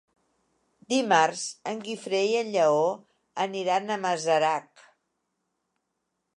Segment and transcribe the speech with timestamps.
[0.93, 1.43] Dimarts
[1.73, 2.81] en Guifré i en Lleó
[3.47, 4.85] aniran a Masarac.